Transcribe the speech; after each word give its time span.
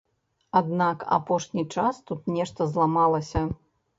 Аднак 0.59 1.03
апошні 1.17 1.65
час 1.75 1.99
тут 2.09 2.31
нешта 2.37 2.69
зламалася. 2.73 3.41